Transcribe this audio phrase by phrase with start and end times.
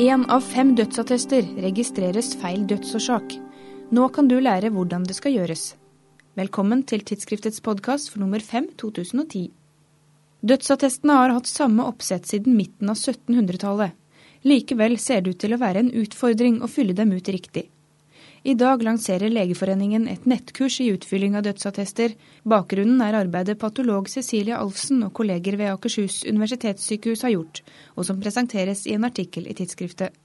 [0.00, 3.34] Én av fem dødsattester registreres feil dødsårsak.
[3.92, 5.64] Nå kan du lære hvordan det skal gjøres.
[6.40, 9.50] Velkommen til tidsskriftets podkast for nummer 5 2010.
[10.40, 13.92] Dødsattestene har hatt samme oppsett siden midten av 1700-tallet.
[14.48, 17.66] Likevel ser det ut til å være en utfordring å fylle dem ut riktig.
[18.42, 22.14] I dag lanserer Legeforeningen et nettkurs i utfylling av dødsattester.
[22.48, 27.60] Bakgrunnen er arbeidet patolog Cecilie Alfsen og kolleger ved Akershus universitetssykehus har gjort,
[28.00, 30.16] og som presenteres i en artikkel i tidsskriftet.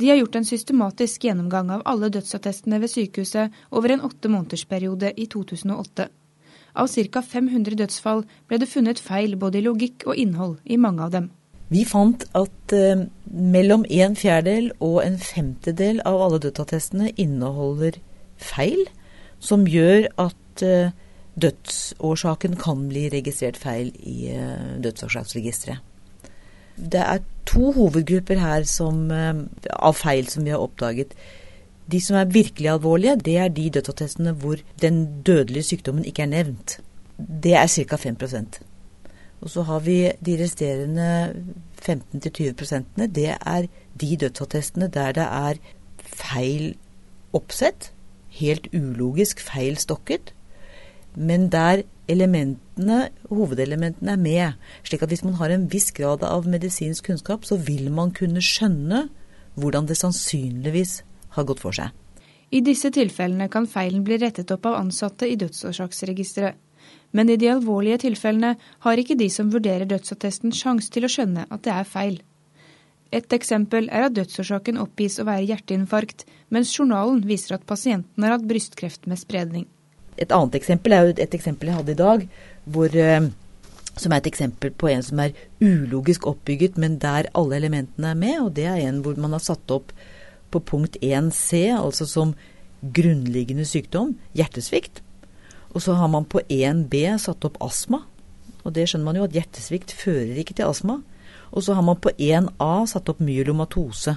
[0.00, 5.12] De har gjort en systematisk gjennomgang av alle dødsattestene ved sykehuset over en åtte månedersperiode
[5.12, 6.08] i 2008.
[6.74, 7.22] Av ca.
[7.22, 11.28] 500 dødsfall ble det funnet feil både i logikk og innhold i mange av dem.
[11.72, 17.96] Vi fant at eh, mellom en fjerdedel og en femtedel av alle dødsattestene inneholder
[18.36, 18.84] feil,
[19.40, 20.92] som gjør at eh,
[21.40, 25.80] dødsårsaken kan bli registrert feil i eh, dødsårsaksregisteret.
[26.74, 29.34] Det er to hovedgrupper her som, eh,
[29.78, 31.14] av feil som vi har oppdaget.
[31.90, 36.32] De som er virkelig alvorlige, det er de dødsattestene hvor den dødelige sykdommen ikke er
[36.32, 36.78] nevnt.
[37.18, 37.96] Det er ca.
[37.96, 38.16] 5
[39.44, 41.08] og så har vi de resterende
[41.84, 43.66] 15-20% Det er
[44.00, 45.60] de dødsattestene der det er
[46.00, 46.74] feil
[47.34, 47.92] oppsett,
[48.40, 50.32] helt ulogisk feil stokket,
[51.14, 54.52] men der elementene, hovedelementene er med.
[54.82, 58.42] Slik at hvis man har en viss grad av medisinsk kunnskap, så vil man kunne
[58.42, 59.08] skjønne
[59.54, 61.02] hvordan det sannsynligvis
[61.36, 61.92] har gått for seg.
[62.50, 66.58] I disse tilfellene kan feilen bli rettet opp av ansatte i dødsårsaksregisteret.
[67.14, 71.46] Men i de alvorlige tilfellene har ikke de som vurderer dødsattesten sjanse til å skjønne
[71.46, 72.16] at det er feil.
[73.14, 78.34] Et eksempel er at dødsårsaken oppgis å være hjerteinfarkt, mens journalen viser at pasienten har
[78.34, 79.68] hatt brystkreft med spredning.
[80.18, 82.26] Et annet eksempel er jo et eksempel jeg hadde i dag,
[82.74, 83.28] hvor, eh,
[83.94, 88.18] som er et eksempel på en som er ulogisk oppbygget, men der alle elementene er
[88.18, 88.40] med.
[88.42, 89.94] Og det er en hvor man har satt opp
[90.50, 92.34] på punkt 1C, altså som
[92.82, 95.02] grunnliggende sykdom, hjertesvikt.
[95.74, 98.04] Og så har man på 1B satt opp astma.
[98.64, 101.00] Og det skjønner man jo at hjertesvikt fører ikke til astma.
[101.54, 104.16] Og så har man på 1A satt opp myelomatose.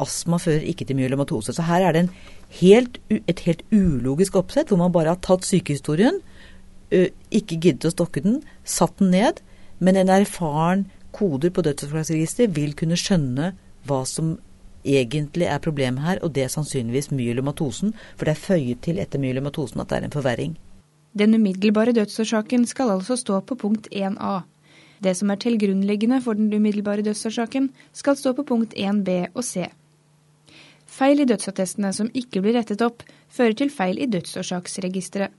[0.00, 1.54] Astma fører ikke til myelomatose.
[1.54, 2.08] Så her er det
[2.60, 6.20] helt, et helt ulogisk oppsett hvor man bare har tatt sykehistorien,
[6.94, 9.40] ikke giddet å stokke den, satt den ned,
[9.82, 13.52] men en erfaren koder på dødsårsaksregisteret vil kunne skjønne
[13.88, 14.36] hva som
[14.84, 19.22] egentlig er problemet her, og det er sannsynligvis myelomatosen, for det er føyet til etter
[19.22, 20.56] myelomatosen at det er en forverring.
[21.14, 24.40] Den umiddelbare dødsårsaken skal altså stå på punkt 1a.
[25.04, 29.68] Det som er tilgrunnleggende for den umiddelbare dødsårsaken, skal stå på punkt 1b og c.
[30.86, 35.30] Feil i dødsattestene som ikke blir rettet opp, fører til feil i dødsårsaksregisteret.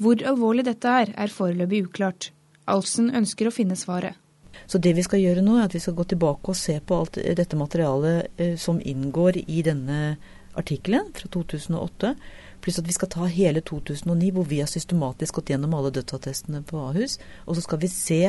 [0.00, 2.32] Hvor alvorlig dette er, er foreløpig uklart.
[2.66, 4.21] Alfsen ønsker å finne svaret.
[4.66, 6.98] Så det vi skal gjøre nå, er at vi skal gå tilbake og se på
[6.98, 10.16] alt dette materialet eh, som inngår i denne
[10.58, 12.14] artikkelen fra 2008.
[12.62, 16.62] Pluss at vi skal ta hele 2009, hvor vi har systematisk gått gjennom alle dødsattestene
[16.68, 17.18] på Ahus.
[17.46, 18.22] Og så skal vi se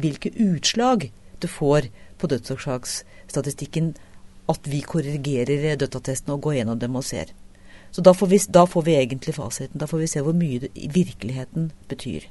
[0.00, 1.90] hvilke utslag det får
[2.20, 3.94] på dødsårsaksstatistikken
[4.50, 7.32] at vi korrigerer dødsattestene og går gjennom dem og ser.
[7.90, 9.80] Så da får, vi, da får vi egentlig fasiten.
[9.80, 12.28] Da får vi se hvor mye det virkeligheten betyr.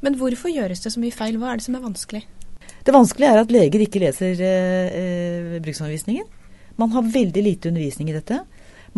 [0.00, 1.36] Men hvorfor gjøres det så mye feil?
[1.38, 2.22] Hva er det som er vanskelig?
[2.82, 6.26] Det vanskelige er at leger ikke leser eh, eh, bruksanvisningen.
[6.80, 8.40] Man har veldig lite undervisning i dette.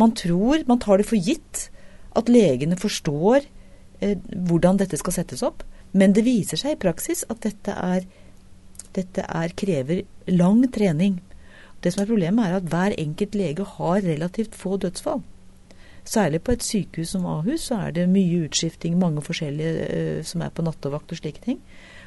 [0.00, 1.68] Man tror, man tar det for gitt
[2.16, 3.44] at legene forstår
[4.00, 4.16] eh,
[4.48, 5.66] hvordan dette skal settes opp.
[5.92, 8.08] Men det viser seg i praksis at dette, er,
[8.96, 11.20] dette er, krever lang trening.
[11.84, 15.22] Det som er Problemet er at hver enkelt lege har relativt få dødsfall.
[16.04, 20.44] Særlig på et sykehus som Ahus så er det mye utskifting, mange forskjellige uh, som
[20.44, 21.62] er på nattevakt og slike ting.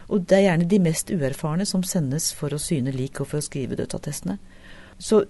[0.08, 3.41] Og det er gjerne de mest uerfarne som sendes for å syne lik og for
[3.41, 4.38] å skrive dødsattestene.
[5.00, 5.25] Så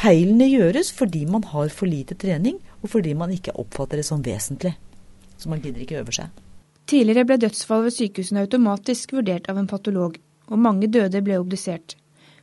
[0.00, 4.24] feilene gjøres fordi man har for lite trening, og fordi man ikke oppfatter det som
[4.24, 4.74] vesentlig.
[5.38, 6.32] Så man gidder ikke øve seg.
[6.90, 10.16] Tidligere ble dødsfall ved sykehusene automatisk vurdert av en patolog,
[10.50, 11.99] og mange døde ble obdusert.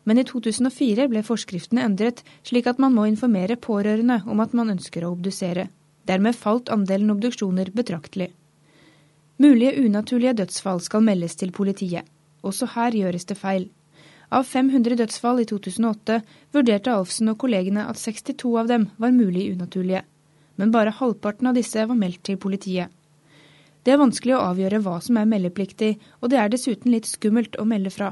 [0.07, 4.71] Men i 2004 ble forskriftene endret, slik at man må informere pårørende om at man
[4.71, 5.68] ønsker å obdusere.
[6.07, 8.30] Dermed falt andelen obduksjoner betraktelig.
[9.44, 12.07] Mulige unaturlige dødsfall skal meldes til politiet.
[12.42, 13.68] Også her gjøres det feil.
[14.31, 16.21] Av 500 dødsfall i 2008
[16.56, 20.06] vurderte Alfsen og kollegene at 62 av dem var mulig unaturlige.
[20.56, 22.89] Men bare halvparten av disse var meldt til politiet.
[23.88, 27.54] Det er vanskelig å avgjøre hva som er meldepliktig, og det er dessuten litt skummelt
[27.56, 28.10] å melde fra.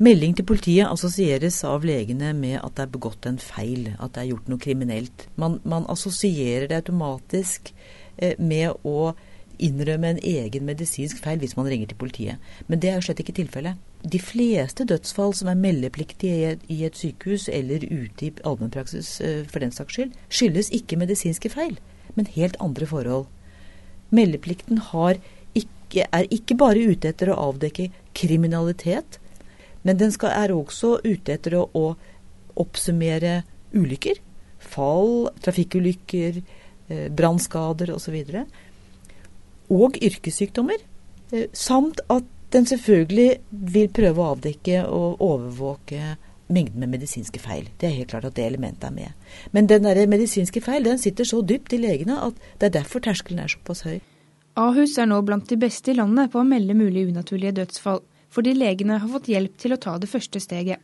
[0.00, 4.22] Melding til politiet assosieres av legene med at det er begått en feil, at det
[4.22, 5.26] er gjort noe kriminelt.
[5.36, 7.74] Man, man assosierer det automatisk
[8.16, 9.12] eh, med å
[9.60, 12.50] innrømme en egen medisinsk feil hvis man ringer til politiet.
[12.72, 13.76] Men det er jo slett ikke tilfellet.
[14.08, 19.60] De fleste dødsfall som er meldepliktige i et sykehus eller ute i allmennpraksis eh, for
[19.60, 21.76] den saks skyld, skyldes ikke medisinske feil,
[22.16, 23.28] men helt andre forhold.
[24.14, 24.80] Meldeplikten
[25.54, 29.18] ikke, er ikke bare ute etter å avdekke kriminalitet,
[29.82, 31.94] men den skal, er også ute etter å, å
[32.58, 33.42] oppsummere
[33.76, 34.18] ulykker.
[34.58, 36.40] Fall, trafikkulykker,
[36.88, 38.16] eh, brannskader osv.
[38.26, 38.48] Og,
[39.70, 40.82] og yrkessykdommer.
[41.32, 46.16] Eh, samt at den selvfølgelig vil prøve å avdekke og overvåke
[46.48, 47.68] mengden med medisinske feil.
[47.78, 49.32] Det er helt klart at det elementet er med.
[49.52, 53.04] Men den der medisinske feil den sitter så dypt i legene at det er derfor
[53.04, 53.98] terskelen er såpass høy.
[54.58, 58.00] Ahus er nå blant de beste i landet på å melde mulig unaturlige dødsfall,
[58.34, 60.82] fordi legene har fått hjelp til å ta det første steget.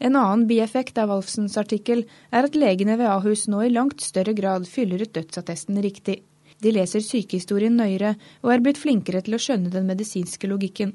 [0.00, 4.32] En annen bieffekt av Alfsens artikkel er at legene ved Ahus nå i langt større
[4.36, 6.22] grad fyller ut dødsattesten riktig.
[6.60, 8.14] De leser sykehistorien nøyere
[8.44, 10.94] og er blitt flinkere til å skjønne den medisinske logikken.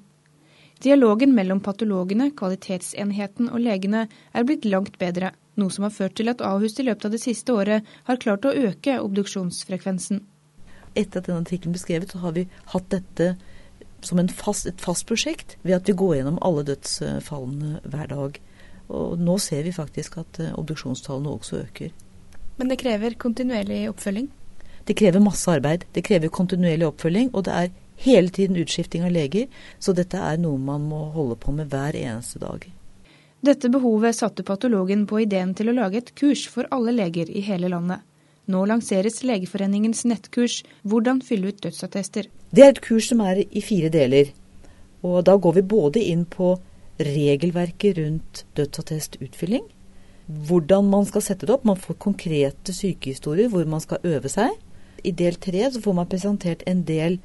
[0.85, 4.03] Dialogen mellom patologene, kvalitetsenheten og legene
[4.37, 7.21] er blitt langt bedre, noe som har ført til at Ahus i løpet av det
[7.23, 10.21] siste året har klart å øke obduksjonsfrekvensen.
[10.93, 12.45] Etter at denne artikkelen ble skrevet, så har vi
[12.75, 13.31] hatt dette
[14.05, 18.39] som fast, et fast prosjekt ved at vi går gjennom alle dødsfallene hver dag.
[18.93, 21.95] Og nå ser vi faktisk at eh, obduksjonstallene også øker.
[22.59, 24.29] Men det krever kontinuerlig oppfølging?
[24.85, 25.87] Det krever masse arbeid.
[25.97, 29.47] Det krever kontinuerlig oppfølging, og det er hele tiden utskifting av leger.
[29.79, 32.65] Så dette er noe man må holde på med hver eneste dag.
[33.45, 37.43] Dette behovet satte patologen på ideen til å lage et kurs for alle leger i
[37.45, 38.01] hele landet.
[38.45, 42.29] Nå lanseres Legeforeningens nettkurs 'Hvordan fylle ut dødsattester'.
[42.53, 44.31] Det er et kurs som er i fire deler.
[45.03, 46.59] Og da går vi både inn på
[46.99, 49.63] regelverket rundt dødsattestutfylling,
[50.27, 51.65] hvordan man skal sette det opp.
[51.65, 54.49] Man får konkrete sykehistorier hvor man skal øve seg
[55.05, 57.19] i del tre så får man presentert en del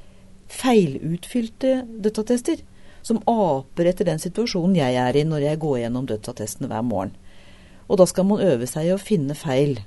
[0.51, 2.61] feilutfylte dødsattester.
[3.01, 7.15] Som aper etter den situasjonen jeg er i når jeg går gjennom dødsattestene hver morgen.
[7.89, 9.79] Og da skal man øve seg i å finne feil.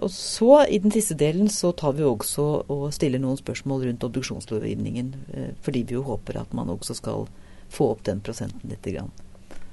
[0.00, 4.06] Og så, i den siste delen, så tar vi også og stiller noen spørsmål rundt
[4.08, 5.12] obduksjonslovgivningen.
[5.36, 7.28] Eh, fordi vi jo håper at man også skal
[7.70, 8.88] få opp den prosenten litt.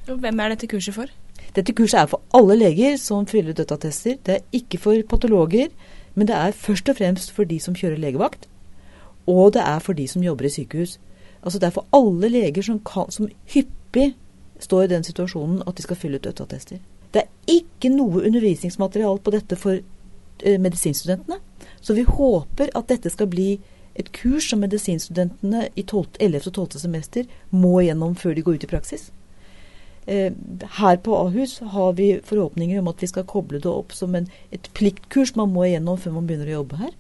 [0.09, 1.09] Og Hvem er dette kurset for?
[1.56, 4.19] Dette kurset er for alle leger som fyller dødsattester.
[4.21, 5.74] Det er ikke for patologer.
[6.13, 8.45] Men det er først og fremst for de som kjører legevakt,
[9.27, 10.99] og det er for de som jobber i sykehus.
[11.43, 14.13] Altså Det er for alle leger som, kan, som hyppig
[14.59, 16.77] står i den situasjonen at de skal fylle ut dødsattester.
[17.13, 19.79] Det er ikke noe undervisningsmateriale på dette for
[20.43, 21.37] eh, medisinstudentene.
[21.81, 23.59] Så vi håper at dette skal bli
[23.95, 26.47] et kurs som medisinstudentene i 12, 11.
[26.47, 26.79] og 12.
[26.79, 29.11] semester må gjennom før de går ut i praksis.
[30.05, 30.31] Eh,
[30.79, 34.27] her på Ahus har vi forhåpninger om at vi skal koble det opp som en,
[34.51, 36.91] et pliktkurs man må igjennom før man begynner å jobbe her.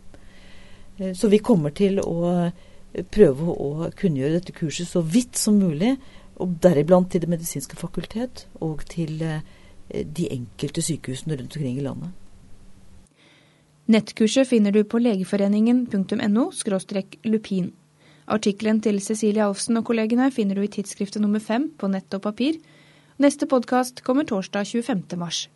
[0.97, 5.59] Eh, så vi kommer til å eh, prøve å kunngjøre dette kurset så vidt som
[5.61, 5.95] mulig,
[6.41, 9.21] og deriblant til Det medisinske fakultet og til
[9.93, 12.09] de enkelte sykehusene rundt omkring i landet.
[13.85, 16.49] Nettkurset finner du på legeforeningen.no
[17.29, 17.71] lupin.
[18.25, 22.25] Artikkelen til Cecilie Alfsen og kollegene finner du i tidsskriftet nummer fem på nett og
[22.25, 22.57] papir,
[23.21, 25.17] Neste podkast kommer torsdag 25.
[25.17, 25.49] mars.